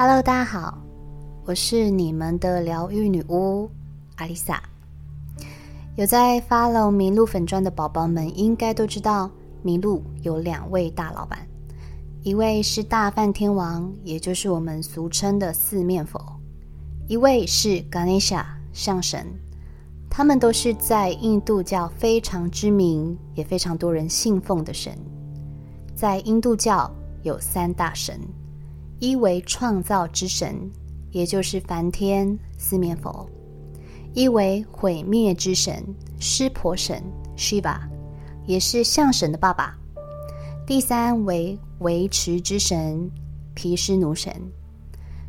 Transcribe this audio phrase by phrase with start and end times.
[0.00, 0.78] Hello，大家好，
[1.44, 3.68] 我是你们的疗愈女巫
[4.14, 4.62] 阿丽萨。
[5.96, 9.28] 有在 follow 麋鹿粉砖的宝宝们，应该都知道
[9.64, 11.40] 麋鹿有两位大老板，
[12.22, 16.20] 一位是大梵天王，也就是我们俗称的四面佛；
[17.08, 19.26] 一位是 Ganesha 象神。
[20.08, 24.96] 他们都是在印度教非常知名，也非常多人信奉的神。
[25.96, 26.88] 在印度教
[27.24, 28.20] 有三大神，
[29.00, 30.70] 一为创造之神，
[31.12, 33.26] 也就是梵天四面佛；
[34.12, 35.84] 一为毁灭之神，
[36.18, 37.02] 湿婆神
[37.36, 37.78] Shiva，
[38.44, 39.72] 也是象神的爸爸；
[40.66, 43.08] 第三为维持之神
[43.54, 44.32] 毗湿奴神。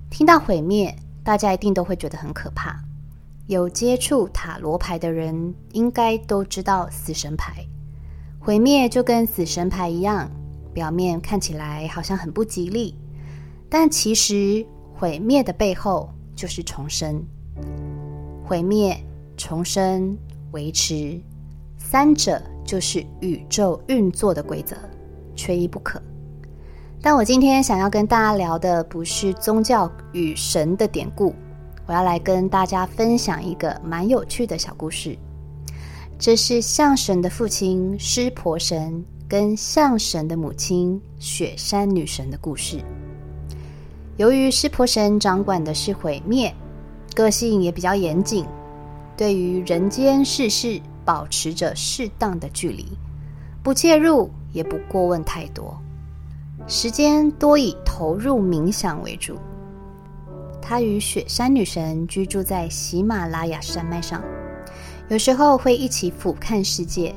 [0.09, 2.81] 听到毁灭，大家一定都会觉得很可怕。
[3.45, 7.63] 有接触塔罗牌的人，应该都知道死神牌。
[8.39, 10.27] 毁灭就跟死神牌一样，
[10.73, 12.95] 表面看起来好像很不吉利，
[13.69, 17.23] 但其实毁灭的背后就是重生。
[18.43, 18.97] 毁灭、
[19.37, 20.17] 重生、
[20.51, 21.19] 维持，
[21.77, 24.75] 三者就是宇宙运作的规则，
[25.35, 26.01] 缺一不可。
[27.01, 31.33] 但我今天想要跟大家聊的，不是宗教与神的典故。
[31.85, 35.17] 我要来跟大家分享一个蛮有趣的小故事。
[36.17, 42.83] 这是象神的父亲湿婆神跟象神的母亲雪山女神的故事。
[44.19, 46.53] 由于湿婆神掌管的是毁灭，
[47.15, 48.45] 个性也比较严谨，
[49.15, 52.85] 对于人间世事保持着适当的距离，
[53.63, 55.73] 不介入也不过问太多，
[56.67, 59.37] 时间多以投入冥想为主。
[60.61, 64.21] 他与雪山女神居住在喜马拉雅山脉上，
[65.07, 67.15] 有时候会一起俯瞰世界。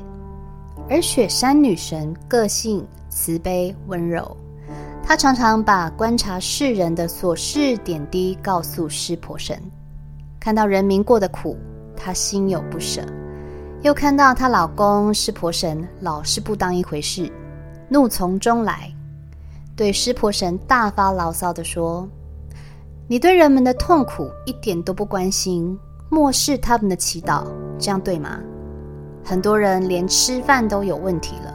[0.89, 4.37] 而雪山女神个性慈悲温柔，
[5.05, 9.61] 她常常把观察世人的琐事点滴告诉湿婆神。
[10.39, 11.57] 看到人民过得苦，
[11.95, 13.01] 她心有不舍；
[13.81, 17.31] 又看到她老公湿婆神老是不当一回事，
[17.89, 18.91] 怒从中来，
[19.75, 22.07] 对湿婆神大发牢骚地说。
[23.05, 25.77] 你对人们的痛苦一点都不关心，
[26.09, 27.45] 漠视他们的祈祷，
[27.77, 28.39] 这样对吗？
[29.23, 31.53] 很多人连吃饭都有问题了，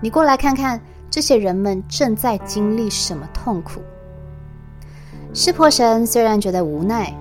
[0.00, 0.80] 你过来看看
[1.10, 3.80] 这些人们正在经历什么痛苦。
[5.32, 7.12] 湿婆神虽然觉得无奈，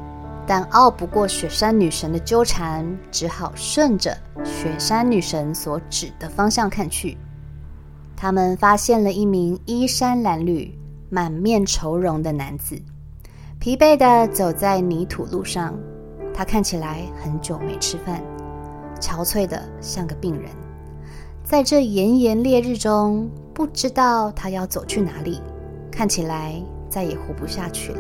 [0.48, 7.18] 但拗不过雪山女神的纠缠，只好顺着雪山女神所指的方向看去。
[8.16, 10.72] 他们发现了一名衣衫褴褛、
[11.10, 12.82] 满面愁容的男子。
[13.60, 15.78] 疲惫的走在泥土路上，
[16.34, 18.22] 他看起来很久没吃饭，
[19.02, 20.50] 憔悴的像个病人。
[21.44, 25.42] 在这炎炎烈日中，不知道他要走去哪里，
[25.90, 28.00] 看起来再也活不下去了。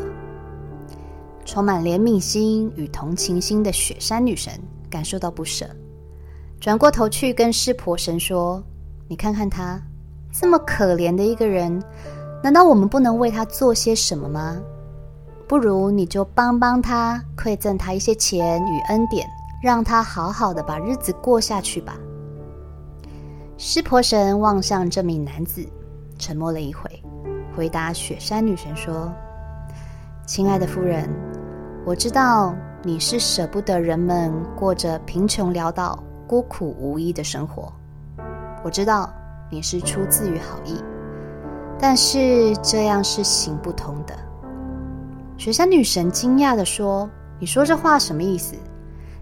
[1.46, 4.52] 充满怜悯心与同情心的雪山女神
[4.90, 5.66] 感受到不舍，
[6.60, 8.62] 转过头去跟湿婆神说
[9.08, 9.82] ：“你看看他
[10.30, 11.82] 这么可怜的一个人，
[12.44, 14.62] 难道我们不能为他做些什么吗？”
[15.48, 19.26] 不如你就帮帮他，馈赠他一些钱与恩典，
[19.64, 21.98] 让他好好的把日子过下去吧。
[23.58, 25.66] 湿婆神望向这名男子，
[26.20, 26.90] 沉默了一会，
[27.56, 29.10] 回答雪山女神说
[30.28, 31.10] ：“亲爱的夫人，
[31.86, 37.72] 我知道你是舍不得人们过着贫穷潦倒、孤苦无依的生活，
[38.62, 39.10] 我知道
[39.50, 40.76] 你是出自于好意，
[41.80, 44.14] 但是这样是行不通的。”
[45.38, 48.54] 雪山女神惊讶的说：“你说这话什么意思？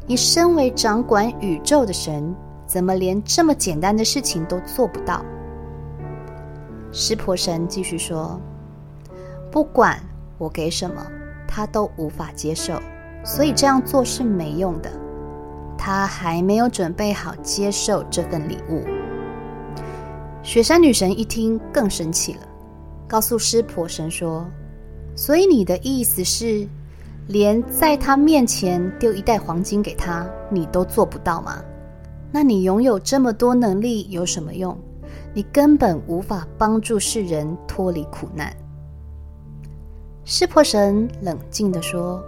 [0.07, 2.35] 你身为掌管宇宙的神，
[2.73, 5.23] 怎么连这么简单的事情都做不到？”
[6.91, 8.41] 湿婆神继续说
[9.51, 9.99] ：“不管
[10.39, 11.05] 我给什么，
[11.47, 12.81] 他都无法接受，
[13.23, 14.91] 所以这样做是没用的。
[15.77, 18.83] 他还没有准备好接受这份礼物。”
[20.41, 22.39] 雪山女神一听更生气了，
[23.07, 24.43] 告诉湿婆神说。
[25.15, 26.67] 所以你的意思是，
[27.27, 31.63] 连在他面前丢一袋黄金给他，你都做不到吗？
[32.33, 34.75] 那你拥有这么多能力有什么用？
[35.35, 38.51] 你根本无法帮助世人脱离苦难。
[40.25, 42.23] 湿婆神冷静地说：“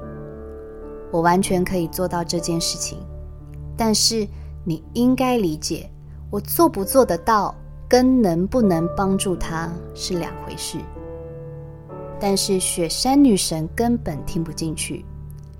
[1.11, 2.99] 我完全可以做到这件事情，
[3.75, 4.27] 但是
[4.63, 5.89] 你应该理解，
[6.29, 7.55] 我做不做得到，
[7.89, 10.77] 跟能不能帮助他是两回事。”
[12.21, 15.03] 但是雪山女神根本听不进去，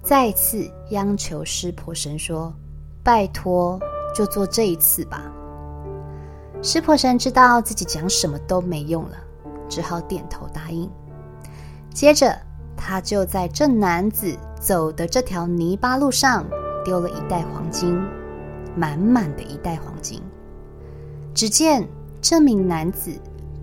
[0.04, 2.54] 再次央求湿婆神说
[3.04, 3.80] ：“拜托，
[4.16, 5.22] 就做这一次吧。”
[6.64, 9.18] 湿婆神知道自己讲什么都没用了，
[9.70, 10.90] 只好点头答应。
[11.94, 12.36] 接着，
[12.76, 16.44] 他就在这男子走的这条泥巴路上
[16.84, 18.02] 丢了一袋黄金，
[18.76, 20.22] 满满的一袋黄金。
[21.34, 21.88] 只见
[22.22, 23.12] 这名男子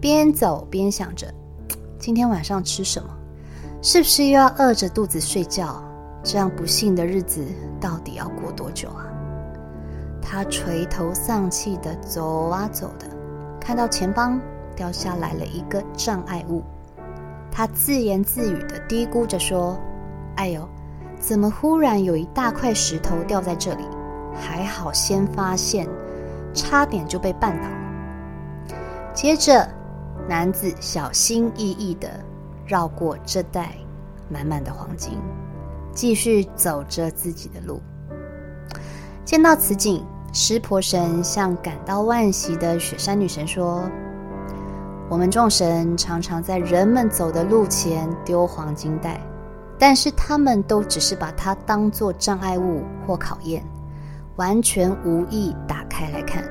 [0.00, 1.26] 边走边想着：
[1.98, 3.08] 今天晚上吃什么？
[3.82, 5.82] 是不是又要饿着肚子睡觉？
[6.22, 7.44] 这样不幸的日子
[7.80, 9.11] 到底要过多久啊？
[10.22, 13.06] 他垂头丧气的走啊走的，
[13.60, 14.40] 看到前方
[14.74, 16.62] 掉下来了一个障碍物，
[17.50, 19.78] 他自言自语的嘀咕着说
[20.36, 20.66] ：“哎呦，
[21.18, 23.84] 怎么忽然有一大块石头掉在这里？
[24.34, 25.86] 还好先发现，
[26.54, 27.68] 差点就被绊倒。”
[29.12, 29.68] 接着，
[30.28, 32.08] 男子小心翼翼的
[32.64, 33.72] 绕过这袋
[34.30, 35.18] 满满的黄金。
[35.94, 37.78] 继续走着自己的路。
[39.26, 43.84] 见到此景，湿婆神向感到万喜的雪山女神说
[45.10, 49.20] ：“我们众神常常在人们走的路前丢黄金袋，
[49.78, 53.62] 但是他们都只是把它当作障碍物或考验，
[54.36, 56.42] 完全无意打开来看。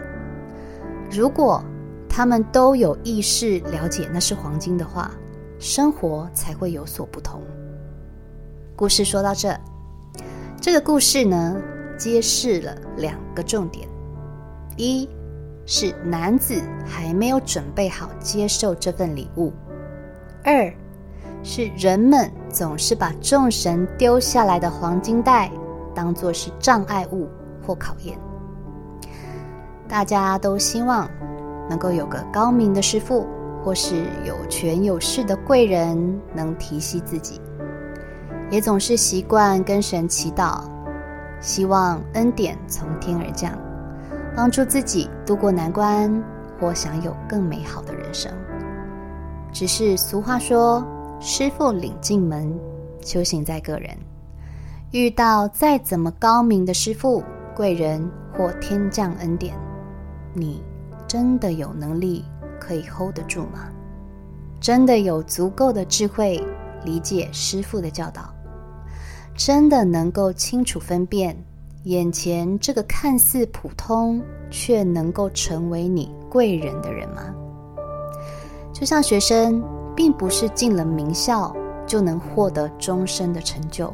[1.10, 1.64] 如果
[2.08, 5.10] 他们都有意识了解那是黄金的话，
[5.58, 7.42] 生活才会有所不同。”
[8.78, 9.60] 故事说到这，
[10.62, 11.60] 这个故事呢，
[12.02, 13.88] 揭示了两个重点：
[14.76, 15.08] 一
[15.68, 19.54] 是男子还没有准备好接受这份礼物；
[20.44, 20.74] 二
[21.44, 25.52] 是人们总是把众神丢下来的黄金袋
[25.94, 27.30] 当作是障碍物
[27.64, 28.18] 或考验。
[29.88, 31.08] 大家都希望
[31.70, 33.28] 能够有个高明的师傅，
[33.64, 37.40] 或是有权有势的贵人能提携自己。
[38.50, 40.64] 也总是习惯跟神祈祷，
[41.42, 43.52] 希望恩典从天而降，
[44.36, 46.24] 帮助自己渡过难关，
[46.60, 48.32] 或享有更美好的人生。
[49.52, 50.86] 只是俗话说
[51.20, 52.58] ：“师傅领进门，
[53.02, 53.90] 修行在个人。”
[54.92, 57.24] 遇到再怎么高明的师傅、
[57.56, 59.56] 贵人或天降恩典，
[60.34, 60.64] 你
[61.08, 62.24] 真的有能力
[62.60, 63.70] 可以 hold 得住吗？
[64.60, 66.42] 真的有足够的智慧
[66.86, 68.31] 理解师傅的教导？
[69.36, 71.36] 真的能够清楚分辨
[71.84, 77.24] 眼前这个看似普通却能够成为你贵人的人吗？
[78.72, 79.64] 就像学生，
[79.96, 81.56] 并不是进了名校
[81.88, 83.92] 就能获得终身的成就，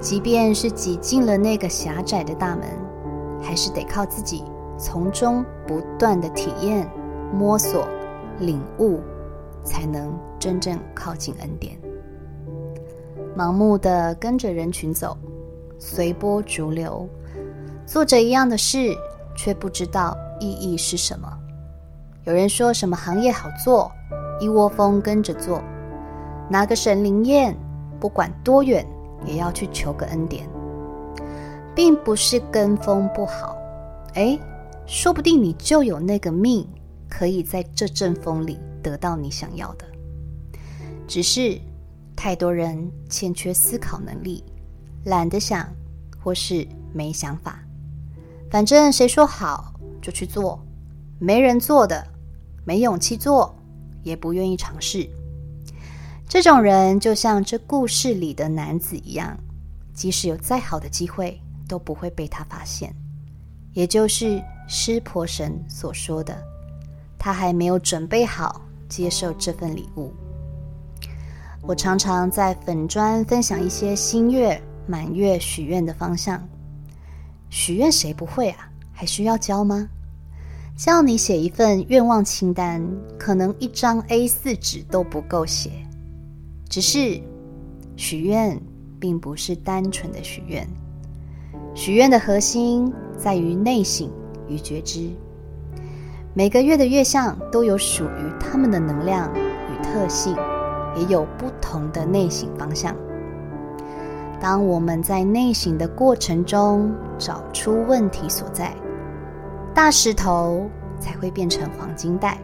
[0.00, 2.68] 即便是挤进了那个狭窄的大门，
[3.42, 4.44] 还是得靠自己
[4.78, 6.88] 从中不断的体验、
[7.32, 7.88] 摸索、
[8.38, 9.00] 领悟，
[9.64, 11.76] 才能真正靠近恩典。
[13.36, 15.14] 盲目的跟着人群走，
[15.78, 17.06] 随波逐流，
[17.84, 18.96] 做着一样的事，
[19.36, 21.30] 却不知道意义是什么。
[22.24, 23.92] 有人说什么行业好做，
[24.40, 25.62] 一窝蜂跟着做，
[26.48, 27.54] 拿个神灵验，
[28.00, 28.86] 不管多远
[29.26, 30.48] 也要去求个恩典，
[31.74, 33.54] 并不是跟风不好。
[34.14, 34.38] 哎，
[34.86, 36.66] 说不定你就有那个命，
[37.10, 39.84] 可以在这阵风里得到你想要的，
[41.06, 41.60] 只是。
[42.16, 44.42] 太多人欠缺思考能力，
[45.04, 45.68] 懒得想，
[46.18, 47.62] 或是没想法。
[48.50, 50.58] 反正谁说好就去做，
[51.18, 52.04] 没人做的，
[52.64, 53.54] 没勇气做，
[54.02, 55.08] 也不愿意尝试。
[56.26, 59.38] 这种人就像这故事里的男子一样，
[59.92, 62.92] 即使有再好的机会，都不会被他发现。
[63.72, 66.36] 也就是湿婆神所说的，
[67.18, 70.12] 他还没有准备好接受这份礼物。
[71.66, 76.40] 我常常在粉砖分享一些新月、满月许愿的方向。
[77.50, 78.70] 许愿谁不会啊？
[78.92, 79.88] 还需要教吗？
[80.76, 82.80] 叫你写一份愿望清单，
[83.18, 85.70] 可能一张 A 四纸都不够写。
[86.68, 87.20] 只是
[87.96, 88.60] 许愿
[89.00, 90.64] 并不是单纯的许愿，
[91.74, 94.08] 许愿的核心在于内省
[94.48, 95.10] 与觉知。
[96.32, 100.36] 每个月的月相都有属于他们的能量与特性。
[100.96, 102.94] 也有不同的内省方向。
[104.40, 108.74] 当我们在内省的过程中找出问题所在，
[109.74, 112.38] 大石头才会变成黄金袋，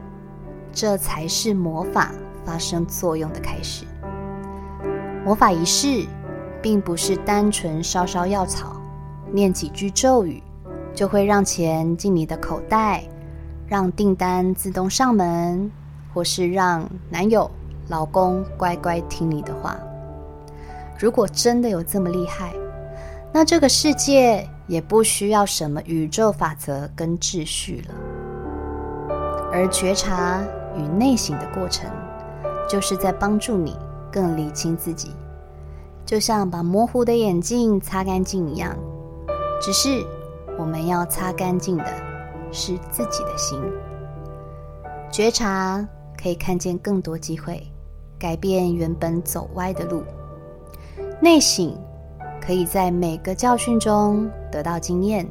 [0.72, 2.12] 这才是魔法
[2.44, 3.84] 发生作用的开始。
[5.24, 6.06] 魔法仪式
[6.60, 8.80] 并不是单纯烧烧药草、
[9.30, 10.42] 念几句咒语，
[10.94, 13.04] 就会让钱进你的口袋，
[13.66, 15.70] 让订单自动上门，
[16.12, 17.50] 或是让男友。
[17.88, 19.78] 老公乖乖听你的话。
[20.98, 22.52] 如果真的有这么厉害，
[23.32, 27.94] 那这个世界也不需要什么宇宙法则跟秩序了。
[29.52, 30.42] 而觉察
[30.76, 31.90] 与内省的过程，
[32.68, 33.76] 就是在帮助你
[34.10, 35.10] 更理清自己
[36.04, 38.76] 就像把模糊的眼镜擦干净一样。
[39.60, 40.04] 只是
[40.58, 41.86] 我们要擦干净的
[42.50, 43.58] 是自己的心。
[45.10, 45.86] 觉察
[46.20, 47.62] 可以看见更多机会，
[48.22, 50.04] 改变原本走歪的路。
[51.20, 51.76] 内省
[52.40, 55.28] 可以在每个教训中得到经验，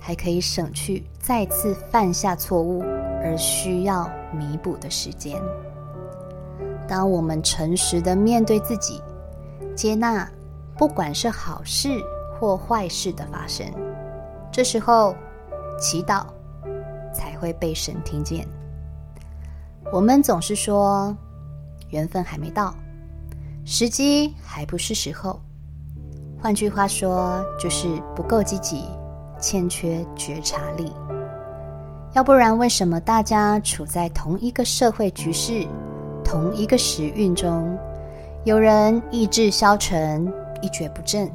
[0.00, 2.80] 还可以省去再次犯下错误
[3.22, 5.38] 而需要弥补的时间。
[6.88, 9.02] 当我们诚实的面对自己，
[9.76, 10.26] 接纳
[10.78, 12.02] 不管是好事
[12.38, 13.66] 或坏事的发生，
[14.50, 15.14] 这时候
[15.78, 16.24] 祈祷
[17.12, 18.48] 才会被神听见。
[19.92, 21.14] 我们总是说
[21.90, 22.74] 缘分还没到，
[23.64, 25.40] 时机还不是时候。
[26.40, 28.84] 换句话说，就是不够积极，
[29.38, 30.92] 欠缺觉察力。
[32.14, 35.66] 要不然，为什么大家处在同一个社会局势、
[36.24, 37.78] 同一个时运中，
[38.44, 40.26] 有人意志消沉、
[40.62, 41.30] 一蹶不振，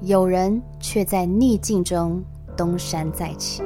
[0.00, 2.24] 有人却在逆境中
[2.56, 3.62] 东山再起？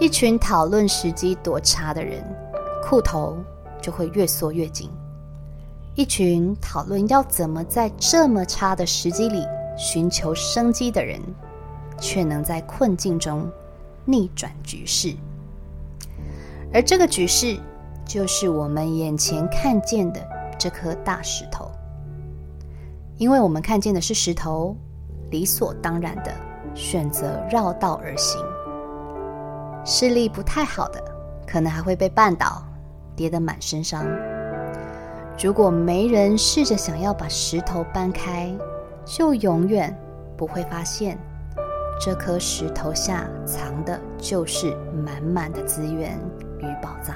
[0.00, 2.24] 一群讨论时机多差的人。
[2.82, 3.36] 裤头
[3.82, 4.88] 就会越缩越紧。
[5.94, 9.44] 一群讨论要怎么在这么差的时机里
[9.76, 11.20] 寻求生机的人，
[11.98, 13.46] 却能在困境中
[14.06, 15.14] 逆转局势。
[16.72, 17.58] 而这个局势，
[18.06, 20.26] 就是我们眼前看见的
[20.58, 21.70] 这颗大石头。
[23.18, 24.74] 因为我们看见的是石头，
[25.30, 26.32] 理所当然的
[26.74, 28.42] 选择绕道而行。
[29.84, 31.04] 视力不太好的，
[31.46, 32.64] 可能还会被绊倒。
[33.22, 34.04] 跌得满身伤。
[35.40, 38.52] 如果没人试着想要把石头搬开，
[39.04, 39.96] 就永远
[40.36, 41.16] 不会发现
[42.00, 44.76] 这颗石头下藏的就是
[45.06, 46.18] 满满的资源
[46.58, 47.14] 与宝藏。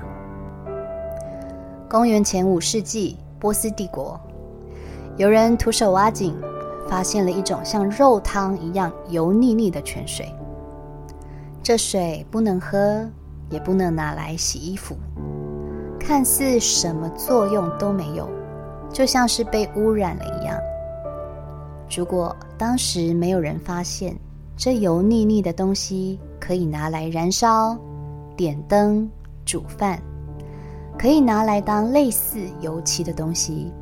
[1.91, 4.21] 公元前五世纪，波斯帝国
[5.17, 6.37] 有人徒手挖井，
[6.89, 10.33] 发现了一种像肉汤一样油腻腻的泉水。
[11.65, 13.05] 这水不能喝，
[13.51, 14.97] 也不能拿来洗衣服。
[16.07, 18.31] 看似什么作用都没有，
[18.93, 20.57] 就像是被污染了一样。
[21.91, 24.17] 如果当时没有人发现
[24.57, 27.77] 这油腻腻的东西可以拿来燃烧、
[28.37, 29.11] 点灯、
[29.45, 30.01] 煮饭，
[30.97, 33.73] 可以拿来当类似油漆的东西，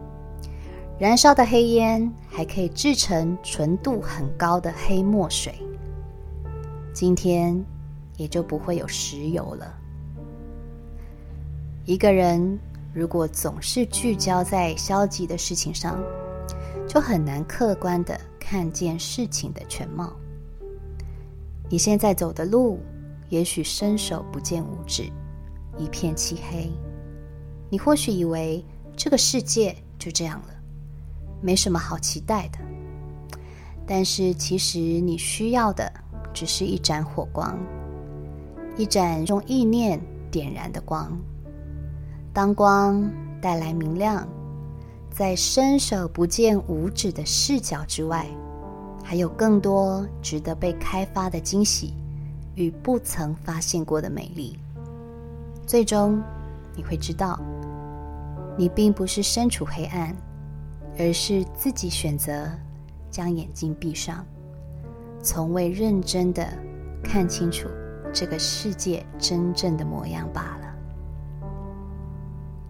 [0.98, 5.54] 燃烧的黑烟还可以制成纯度很高的黑墨水，
[6.94, 7.62] 今天
[8.16, 9.83] 也就不会有石油了。
[11.86, 12.58] 一个人
[12.94, 16.02] 如果总是聚焦在消极的事情上，
[16.88, 20.10] 就很难客观的看见事情的全貌。
[21.68, 22.80] 你现在走的路，
[23.28, 25.10] 也许伸手不见五指，
[25.76, 26.70] 一片漆黑。
[27.68, 28.64] 你或许以为
[28.96, 30.54] 这个世界就这样了，
[31.42, 32.58] 没什么好期待的。
[33.86, 35.92] 但是其实你需要的，
[36.32, 37.58] 只是一盏火光，
[38.78, 40.00] 一盏用意念
[40.30, 41.14] 点燃的光。
[42.34, 43.08] 当光
[43.40, 44.26] 带来明亮，
[45.08, 48.26] 在伸手不见五指的视角之外，
[49.04, 51.94] 还有更多值得被开发的惊喜
[52.56, 54.58] 与不曾发现过的美丽。
[55.64, 56.20] 最终，
[56.74, 57.40] 你会知道，
[58.58, 60.12] 你并不是身处黑暗，
[60.98, 62.50] 而是自己选择
[63.12, 64.26] 将眼睛闭上，
[65.22, 66.44] 从未认真的
[67.00, 67.68] 看清楚
[68.12, 70.63] 这个世界真正的模样罢了。